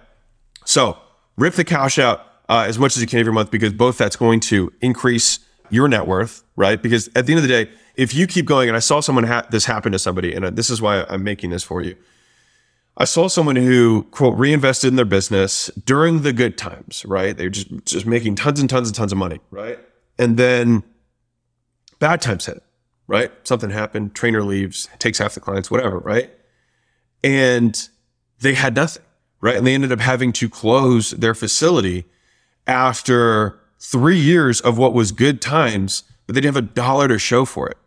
So 0.63 0.97
rip 1.37 1.55
the 1.55 1.63
cash 1.63 1.99
out 1.99 2.25
uh, 2.47 2.65
as 2.67 2.79
much 2.79 2.95
as 2.95 3.01
you 3.01 3.07
can 3.07 3.19
every 3.19 3.33
month 3.33 3.51
because 3.51 3.73
both 3.73 3.97
that's 3.97 4.15
going 4.15 4.39
to 4.41 4.71
increase 4.79 5.39
your 5.69 5.87
net 5.87 6.05
worth, 6.05 6.43
right? 6.55 6.81
Because 6.81 7.09
at 7.15 7.25
the 7.25 7.33
end 7.33 7.39
of 7.39 7.43
the 7.43 7.47
day, 7.65 7.71
if 7.95 8.13
you 8.13 8.27
keep 8.27 8.45
going, 8.45 8.69
and 8.69 8.75
I 8.75 8.79
saw 8.79 8.99
someone 8.99 9.25
ha- 9.25 9.47
this 9.49 9.65
happen 9.65 9.91
to 9.91 9.99
somebody, 9.99 10.33
and 10.33 10.45
uh, 10.45 10.49
this 10.49 10.69
is 10.69 10.81
why 10.81 11.05
I'm 11.09 11.23
making 11.23 11.49
this 11.49 11.63
for 11.63 11.81
you. 11.81 11.95
I 12.97 13.05
saw 13.05 13.27
someone 13.27 13.55
who 13.55 14.03
quote 14.11 14.37
reinvested 14.37 14.89
in 14.89 14.95
their 14.95 15.05
business 15.05 15.67
during 15.85 16.21
the 16.21 16.33
good 16.33 16.57
times, 16.57 17.05
right? 17.05 17.35
They're 17.35 17.49
just 17.49 17.69
just 17.85 18.05
making 18.05 18.35
tons 18.35 18.59
and 18.59 18.69
tons 18.69 18.89
and 18.89 18.95
tons 18.95 19.11
of 19.11 19.17
money, 19.17 19.39
right? 19.49 19.79
And 20.17 20.37
then 20.37 20.83
bad 21.99 22.21
times 22.21 22.45
hit, 22.45 22.61
right? 23.07 23.31
Something 23.47 23.69
happened, 23.69 24.13
trainer 24.13 24.43
leaves, 24.43 24.89
takes 24.99 25.19
half 25.19 25.33
the 25.33 25.39
clients, 25.39 25.71
whatever, 25.71 25.99
right? 25.99 26.31
And 27.23 27.87
they 28.39 28.55
had 28.55 28.75
nothing, 28.75 29.03
right? 29.39 29.55
And 29.55 29.65
they 29.65 29.73
ended 29.73 29.91
up 29.91 29.99
having 29.99 30.33
to 30.33 30.49
close 30.49 31.11
their 31.11 31.33
facility 31.33 32.05
after 32.67 33.59
three 33.79 34.19
years 34.19 34.59
of 34.61 34.77
what 34.77 34.93
was 34.93 35.11
good 35.11 35.41
times, 35.41 36.03
but 36.27 36.35
they 36.35 36.41
didn't 36.41 36.55
have 36.55 36.63
a 36.63 36.67
dollar 36.67 37.07
to 37.07 37.17
show 37.17 37.45
for 37.45 37.69
it. 37.69 37.77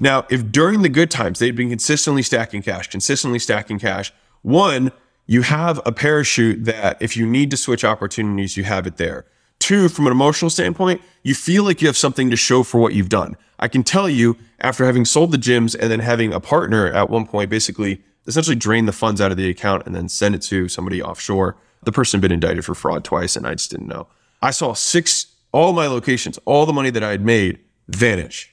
Now, 0.00 0.26
if 0.30 0.50
during 0.50 0.82
the 0.82 0.88
good 0.88 1.10
times 1.10 1.38
they'd 1.38 1.56
been 1.56 1.68
consistently 1.68 2.22
stacking 2.22 2.62
cash, 2.62 2.88
consistently 2.88 3.38
stacking 3.38 3.78
cash, 3.78 4.12
one, 4.42 4.92
you 5.26 5.42
have 5.42 5.80
a 5.86 5.92
parachute 5.92 6.64
that 6.64 7.00
if 7.00 7.16
you 7.16 7.26
need 7.26 7.50
to 7.52 7.56
switch 7.56 7.84
opportunities, 7.84 8.56
you 8.56 8.64
have 8.64 8.86
it 8.86 8.96
there. 8.96 9.24
Two, 9.58 9.88
from 9.88 10.06
an 10.06 10.12
emotional 10.12 10.50
standpoint, 10.50 11.00
you 11.22 11.34
feel 11.34 11.64
like 11.64 11.80
you 11.80 11.86
have 11.86 11.96
something 11.96 12.30
to 12.30 12.36
show 12.36 12.62
for 12.62 12.80
what 12.80 12.94
you've 12.94 13.08
done. 13.08 13.36
I 13.58 13.68
can 13.68 13.84
tell 13.84 14.08
you, 14.08 14.36
after 14.58 14.84
having 14.84 15.04
sold 15.04 15.30
the 15.30 15.38
gyms 15.38 15.76
and 15.78 15.90
then 15.90 16.00
having 16.00 16.32
a 16.32 16.40
partner 16.40 16.92
at 16.92 17.08
one 17.08 17.26
point 17.26 17.48
basically 17.48 18.02
essentially 18.26 18.56
drain 18.56 18.86
the 18.86 18.92
funds 18.92 19.20
out 19.20 19.30
of 19.30 19.36
the 19.36 19.48
account 19.48 19.86
and 19.86 19.94
then 19.94 20.08
send 20.08 20.34
it 20.34 20.42
to 20.42 20.68
somebody 20.68 21.00
offshore. 21.00 21.56
The 21.84 21.92
person 21.92 22.18
had 22.18 22.22
been 22.22 22.32
indicted 22.32 22.64
for 22.64 22.74
fraud 22.74 23.04
twice 23.04 23.36
and 23.36 23.46
I 23.46 23.54
just 23.54 23.70
didn't 23.70 23.88
know. 23.88 24.08
I 24.40 24.50
saw 24.50 24.72
six, 24.74 25.26
all 25.52 25.72
my 25.72 25.86
locations, 25.86 26.38
all 26.44 26.66
the 26.66 26.72
money 26.72 26.90
that 26.90 27.02
I 27.02 27.10
had 27.10 27.24
made 27.24 27.60
vanish. 27.88 28.52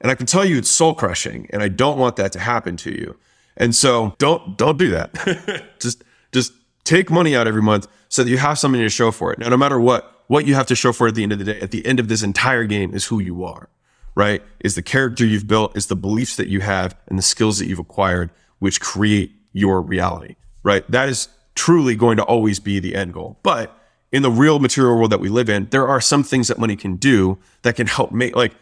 And 0.00 0.10
I 0.10 0.14
can 0.14 0.26
tell 0.26 0.44
you 0.44 0.58
it's 0.58 0.70
soul 0.70 0.94
crushing 0.94 1.48
and 1.50 1.62
I 1.62 1.68
don't 1.68 1.98
want 1.98 2.16
that 2.16 2.32
to 2.32 2.38
happen 2.38 2.76
to 2.78 2.90
you. 2.90 3.16
And 3.56 3.74
so 3.74 4.14
don't 4.18 4.56
don't 4.58 4.78
do 4.78 4.90
that. 4.90 5.68
just 5.80 6.02
just 6.32 6.52
take 6.84 7.10
money 7.10 7.34
out 7.34 7.46
every 7.46 7.62
month 7.62 7.88
so 8.08 8.22
that 8.22 8.30
you 8.30 8.38
have 8.38 8.58
something 8.58 8.80
to 8.80 8.88
show 8.88 9.10
for 9.10 9.32
it. 9.32 9.38
Now, 9.38 9.48
no 9.48 9.56
matter 9.56 9.80
what, 9.80 10.24
what 10.26 10.46
you 10.46 10.54
have 10.54 10.66
to 10.66 10.74
show 10.74 10.92
for 10.92 11.06
it 11.06 11.10
at 11.10 11.14
the 11.16 11.22
end 11.22 11.32
of 11.32 11.38
the 11.38 11.44
day, 11.44 11.60
at 11.60 11.70
the 11.70 11.84
end 11.86 12.00
of 12.00 12.08
this 12.08 12.22
entire 12.22 12.64
game 12.64 12.94
is 12.94 13.06
who 13.06 13.18
you 13.20 13.44
are, 13.44 13.68
right? 14.14 14.42
Is 14.60 14.74
the 14.74 14.82
character 14.82 15.24
you've 15.24 15.46
built, 15.46 15.76
is 15.76 15.86
the 15.86 15.96
beliefs 15.96 16.36
that 16.36 16.48
you 16.48 16.60
have, 16.60 16.96
and 17.08 17.18
the 17.18 17.22
skills 17.22 17.58
that 17.58 17.66
you've 17.66 17.78
acquired, 17.78 18.30
which 18.58 18.80
create 18.80 19.32
your 19.52 19.80
reality, 19.80 20.36
right? 20.62 20.88
That 20.90 21.08
is 21.08 21.28
truly 21.54 21.94
going 21.94 22.16
to 22.16 22.24
always 22.24 22.60
be 22.60 22.80
the 22.80 22.94
end 22.94 23.14
goal. 23.14 23.38
But 23.42 23.76
in 24.12 24.22
the 24.22 24.30
real 24.30 24.58
material 24.58 24.96
world 24.96 25.10
that 25.10 25.20
we 25.20 25.28
live 25.28 25.48
in, 25.48 25.66
there 25.70 25.88
are 25.88 26.00
some 26.00 26.22
things 26.22 26.48
that 26.48 26.58
money 26.58 26.76
can 26.76 26.96
do 26.96 27.38
that 27.62 27.76
can 27.76 27.86
help 27.86 28.12
make 28.12 28.36
like 28.36 28.54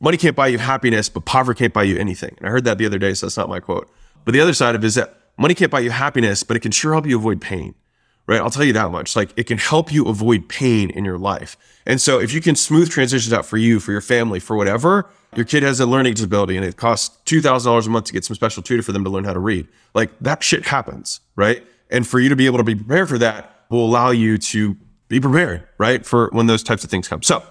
money 0.00 0.16
can't 0.16 0.36
buy 0.36 0.48
you 0.48 0.58
happiness, 0.58 1.08
but 1.08 1.24
poverty 1.24 1.58
can't 1.58 1.72
buy 1.72 1.82
you 1.82 1.96
anything. 1.98 2.34
And 2.38 2.46
I 2.46 2.50
heard 2.50 2.64
that 2.64 2.78
the 2.78 2.86
other 2.86 2.98
day, 2.98 3.14
so 3.14 3.26
that's 3.26 3.36
not 3.36 3.48
my 3.48 3.60
quote. 3.60 3.90
But 4.24 4.32
the 4.32 4.40
other 4.40 4.54
side 4.54 4.74
of 4.74 4.84
it 4.84 4.86
is 4.86 4.94
that 4.94 5.14
money 5.36 5.54
can't 5.54 5.70
buy 5.70 5.80
you 5.80 5.90
happiness, 5.90 6.42
but 6.42 6.56
it 6.56 6.60
can 6.60 6.72
sure 6.72 6.92
help 6.92 7.06
you 7.06 7.16
avoid 7.16 7.40
pain. 7.40 7.74
Right? 8.26 8.40
I'll 8.40 8.50
tell 8.50 8.64
you 8.64 8.72
that 8.74 8.92
much. 8.92 9.16
Like 9.16 9.32
it 9.36 9.44
can 9.44 9.58
help 9.58 9.92
you 9.92 10.06
avoid 10.06 10.48
pain 10.48 10.90
in 10.90 11.04
your 11.04 11.18
life. 11.18 11.56
And 11.84 12.00
so 12.00 12.20
if 12.20 12.32
you 12.32 12.40
can 12.40 12.54
smooth 12.54 12.88
transitions 12.88 13.32
out 13.32 13.44
for 13.44 13.56
you, 13.56 13.80
for 13.80 13.90
your 13.90 14.00
family, 14.00 14.38
for 14.38 14.56
whatever, 14.56 15.10
your 15.34 15.44
kid 15.44 15.64
has 15.64 15.80
a 15.80 15.86
learning 15.86 16.14
disability 16.14 16.56
and 16.56 16.64
it 16.64 16.76
costs 16.76 17.18
$2,000 17.26 17.86
a 17.86 17.90
month 17.90 18.04
to 18.06 18.12
get 18.12 18.24
some 18.24 18.36
special 18.36 18.62
tutor 18.62 18.82
for 18.82 18.92
them 18.92 19.02
to 19.02 19.10
learn 19.10 19.24
how 19.24 19.32
to 19.32 19.40
read. 19.40 19.66
Like 19.94 20.16
that 20.20 20.44
shit 20.44 20.66
happens, 20.66 21.20
right? 21.34 21.64
And 21.90 22.06
for 22.06 22.20
you 22.20 22.28
to 22.28 22.36
be 22.36 22.46
able 22.46 22.58
to 22.58 22.64
be 22.64 22.76
prepared 22.76 23.08
for 23.08 23.18
that 23.18 23.64
will 23.68 23.84
allow 23.84 24.10
you 24.10 24.38
to 24.38 24.76
be 25.08 25.18
prepared, 25.18 25.66
right? 25.78 26.06
For 26.06 26.28
when 26.32 26.46
those 26.46 26.62
types 26.62 26.84
of 26.84 26.90
things 26.90 27.08
come. 27.08 27.22
So 27.22 27.42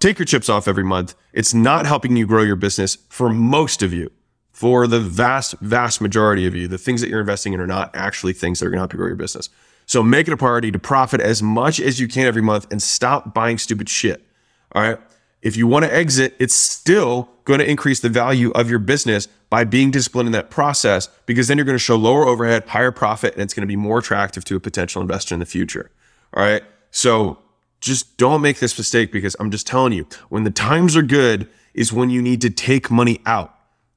take 0.00 0.18
your 0.18 0.26
chips 0.26 0.48
off 0.48 0.66
every 0.66 0.84
month. 0.84 1.14
It's 1.32 1.54
not 1.54 1.86
helping 1.86 2.16
you 2.16 2.26
grow 2.26 2.42
your 2.42 2.56
business 2.56 2.96
for 3.08 3.28
most 3.28 3.82
of 3.82 3.92
you 3.92 4.10
for 4.54 4.86
the 4.86 5.00
vast, 5.00 5.56
vast 5.60 6.00
majority 6.00 6.46
of 6.46 6.54
you, 6.54 6.68
the 6.68 6.78
things 6.78 7.00
that 7.00 7.10
you're 7.10 7.20
investing 7.20 7.52
in 7.52 7.60
are 7.60 7.66
not 7.66 7.90
actually 7.92 8.32
things 8.32 8.60
that 8.60 8.66
are 8.66 8.70
going 8.70 8.78
to 8.78 8.82
help 8.82 8.92
you 8.92 8.98
grow 8.98 9.08
your 9.08 9.16
business. 9.16 9.50
So 9.84 10.00
make 10.00 10.28
it 10.28 10.32
a 10.32 10.36
priority 10.36 10.70
to 10.70 10.78
profit 10.78 11.20
as 11.20 11.42
much 11.42 11.80
as 11.80 11.98
you 11.98 12.06
can 12.06 12.24
every 12.24 12.40
month 12.40 12.68
and 12.70 12.80
stop 12.80 13.34
buying 13.34 13.58
stupid 13.58 13.88
shit. 13.88 14.24
All 14.72 14.80
right. 14.80 14.98
If 15.42 15.56
you 15.56 15.66
want 15.66 15.86
to 15.86 15.92
exit, 15.92 16.36
it's 16.38 16.54
still 16.54 17.28
going 17.44 17.58
to 17.58 17.68
increase 17.68 17.98
the 17.98 18.08
value 18.08 18.52
of 18.52 18.70
your 18.70 18.78
business 18.78 19.26
by 19.50 19.64
being 19.64 19.90
disciplined 19.90 20.28
in 20.28 20.32
that 20.32 20.50
process 20.50 21.08
because 21.26 21.48
then 21.48 21.58
you're 21.58 21.66
going 21.66 21.74
to 21.74 21.82
show 21.82 21.96
lower 21.96 22.24
overhead, 22.24 22.64
higher 22.68 22.92
profit, 22.92 23.34
and 23.34 23.42
it's 23.42 23.54
going 23.54 23.62
to 23.62 23.66
be 23.66 23.76
more 23.76 23.98
attractive 23.98 24.44
to 24.44 24.56
a 24.56 24.60
potential 24.60 25.02
investor 25.02 25.34
in 25.34 25.40
the 25.40 25.46
future. 25.46 25.90
All 26.32 26.44
right. 26.44 26.62
So 26.92 27.38
just 27.80 28.16
don't 28.18 28.40
make 28.40 28.60
this 28.60 28.78
mistake 28.78 29.10
because 29.10 29.34
I'm 29.40 29.50
just 29.50 29.66
telling 29.66 29.92
you, 29.92 30.06
when 30.28 30.44
the 30.44 30.50
times 30.52 30.96
are 30.96 31.02
good 31.02 31.48
is 31.74 31.92
when 31.92 32.08
you 32.08 32.22
need 32.22 32.40
to 32.42 32.50
take 32.50 32.88
money 32.88 33.20
out. 33.26 33.53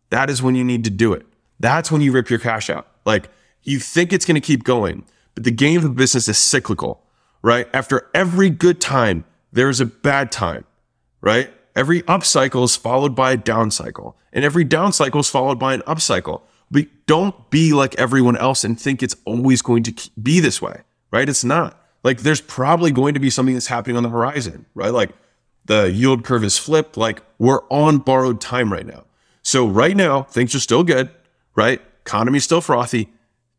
That 0.09 0.29
is 0.29 0.41
when 0.41 0.55
you 0.55 0.63
need 0.63 0.83
to 0.85 0.89
do 0.89 1.13
it. 1.13 1.25
That's 1.59 1.91
when 1.91 2.01
you 2.01 2.11
rip 2.11 2.29
your 2.29 2.39
cash 2.39 2.69
out. 2.69 2.87
Like 3.05 3.29
you 3.63 3.79
think 3.79 4.13
it's 4.13 4.25
going 4.25 4.35
to 4.35 4.41
keep 4.41 4.63
going, 4.63 5.05
but 5.35 5.43
the 5.43 5.51
game 5.51 5.83
of 5.85 5.95
business 5.95 6.27
is 6.27 6.37
cyclical, 6.37 7.01
right? 7.41 7.67
After 7.73 8.09
every 8.13 8.49
good 8.49 8.79
time, 8.79 9.25
there's 9.51 9.79
a 9.79 9.85
bad 9.85 10.31
time, 10.31 10.65
right? 11.21 11.51
Every 11.75 12.05
up 12.07 12.23
cycle 12.23 12.63
is 12.63 12.75
followed 12.75 13.15
by 13.15 13.33
a 13.33 13.37
down 13.37 13.71
cycle, 13.71 14.17
and 14.33 14.43
every 14.43 14.63
down 14.63 14.93
cycle 14.93 15.19
is 15.19 15.29
followed 15.29 15.59
by 15.59 15.73
an 15.73 15.83
up 15.85 16.01
cycle. 16.01 16.43
But 16.69 16.87
don't 17.05 17.49
be 17.49 17.73
like 17.73 17.95
everyone 17.95 18.35
else 18.37 18.63
and 18.63 18.79
think 18.79 19.01
it's 19.01 19.15
always 19.25 19.61
going 19.61 19.83
to 19.83 20.09
be 20.21 20.39
this 20.39 20.61
way, 20.61 20.81
right? 21.11 21.29
It's 21.29 21.43
not. 21.43 21.81
Like 22.03 22.19
there's 22.19 22.41
probably 22.41 22.91
going 22.91 23.13
to 23.13 23.19
be 23.19 23.29
something 23.29 23.53
that's 23.53 23.67
happening 23.67 23.97
on 23.97 24.03
the 24.03 24.09
horizon, 24.09 24.65
right? 24.75 24.91
Like 24.91 25.11
the 25.65 25.91
yield 25.91 26.23
curve 26.23 26.43
is 26.43 26.57
flipped. 26.57 26.97
Like 26.97 27.21
we're 27.37 27.61
on 27.69 27.99
borrowed 27.99 28.41
time 28.41 28.71
right 28.71 28.85
now. 28.85 29.03
So 29.47 29.65
right 29.65 29.95
now, 29.95 30.23
things 30.23 30.53
are 30.55 30.59
still 30.59 30.83
good, 30.83 31.09
right? 31.55 31.79
Economy's 32.05 32.43
still 32.43 32.59
frothy. 32.59 33.07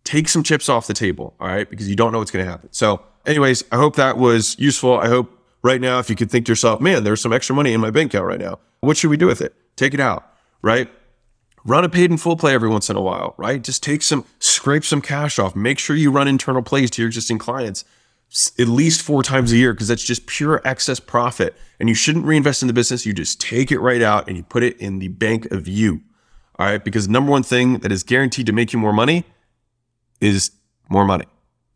Take 0.04 0.28
some 0.28 0.42
chips 0.42 0.68
off 0.68 0.87
the 0.87 0.92
table, 0.92 1.33
all 1.40 1.49
right? 1.49 1.68
Because 1.68 1.88
you 1.88 1.97
don't 1.97 2.12
know 2.12 2.18
what's 2.18 2.30
going 2.30 2.45
to 2.45 2.50
happen. 2.50 2.68
So, 2.73 3.00
anyways, 3.25 3.64
I 3.73 3.76
hope 3.76 3.97
that 3.97 4.18
was 4.18 4.54
useful. 4.59 5.00
I 5.00 5.09
hope 5.09 5.33
right 5.62 5.80
now, 5.80 5.99
if 5.99 6.11
you 6.11 6.14
could 6.14 6.30
think 6.30 6.45
to 6.45 6.52
yourself, 6.52 6.83
man, 6.83 7.04
there's 7.04 7.23
some 7.23 7.33
extra 7.33 7.57
money 7.57 7.73
in 7.73 7.80
my 7.80 7.90
bank 7.90 8.12
account 8.12 8.26
right 8.26 8.38
now. 8.38 8.59
What 8.80 8.99
should 8.99 9.09
we 9.09 9.16
do 9.16 9.26
with 9.26 9.40
it? 9.40 9.54
Take 9.76 9.95
it 9.95 10.00
out, 10.00 10.30
right? 10.61 10.90
Run 11.64 11.85
a 11.85 11.88
paid 11.88 12.11
in 12.11 12.18
full 12.18 12.37
play 12.37 12.52
every 12.52 12.68
once 12.68 12.90
in 12.90 12.97
a 12.97 13.00
while, 13.00 13.33
right? 13.38 13.62
Just 13.62 13.83
take 13.83 14.02
some, 14.02 14.26
scrape 14.40 14.85
some 14.85 15.00
cash 15.00 15.38
off. 15.38 15.57
Make 15.57 15.78
sure 15.78 15.97
you 15.97 16.11
run 16.11 16.28
internal 16.28 16.61
plays 16.61 16.90
to 16.90 17.00
your 17.02 17.07
existing 17.07 17.38
clients 17.38 17.87
at 18.58 18.68
least 18.68 19.02
four 19.02 19.23
times 19.23 19.52
a 19.52 19.56
year 19.56 19.73
because 19.73 19.88
that's 19.88 20.04
just 20.04 20.26
pure 20.26 20.61
excess 20.64 21.00
profit. 21.00 21.54
And 21.80 21.88
you 21.88 21.94
shouldn't 21.94 22.26
reinvest 22.26 22.62
in 22.62 22.68
the 22.68 22.75
business. 22.75 23.06
You 23.06 23.12
just 23.12 23.40
take 23.40 23.73
it 23.73 23.78
right 23.80 24.02
out 24.02 24.28
and 24.28 24.37
you 24.37 24.42
put 24.42 24.62
it 24.62 24.78
in 24.78 24.99
the 24.99 25.08
bank 25.08 25.47
of 25.47 25.66
you. 25.66 26.02
All 26.58 26.66
right. 26.66 26.82
Because 26.82 27.08
number 27.08 27.30
one 27.30 27.42
thing 27.42 27.78
that 27.78 27.92
is 27.92 28.02
guaranteed 28.02 28.47
to 28.47 28.52
make 28.52 28.73
you 28.73 28.78
more 28.78 28.92
money 28.92 29.25
is 30.20 30.50
more 30.88 31.04
money. 31.04 31.26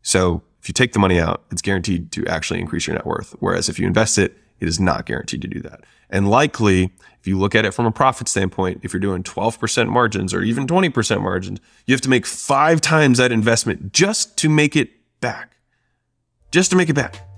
So 0.01 0.43
if 0.61 0.67
you 0.69 0.73
take 0.73 0.93
the 0.93 0.99
money 0.99 1.19
out, 1.19 1.43
it's 1.51 1.61
guaranteed 1.61 2.11
to 2.13 2.25
actually 2.27 2.59
increase 2.59 2.87
your 2.87 2.95
net 2.95 3.05
worth. 3.05 3.35
Whereas 3.39 3.69
if 3.69 3.79
you 3.79 3.87
invest 3.87 4.17
it, 4.17 4.37
it 4.59 4.67
is 4.67 4.79
not 4.79 5.05
guaranteed 5.05 5.41
to 5.41 5.47
do 5.47 5.59
that. 5.61 5.81
And 6.09 6.29
likely, 6.29 6.91
if 7.19 7.27
you 7.27 7.39
look 7.39 7.55
at 7.55 7.65
it 7.65 7.73
from 7.73 7.85
a 7.85 7.91
profit 7.91 8.27
standpoint, 8.27 8.81
if 8.83 8.93
you're 8.93 8.99
doing 8.99 9.23
12% 9.23 9.89
margins 9.89 10.33
or 10.33 10.41
even 10.41 10.67
20% 10.67 11.21
margins, 11.21 11.59
you 11.87 11.93
have 11.93 12.01
to 12.01 12.09
make 12.09 12.25
five 12.25 12.79
times 12.79 13.17
that 13.17 13.31
investment 13.31 13.91
just 13.93 14.37
to 14.37 14.49
make 14.49 14.75
it 14.75 14.91
back 15.19 15.53
just 16.53 16.69
to 16.69 16.77
make 16.77 16.87
it 16.87 16.93
back. 16.93 17.32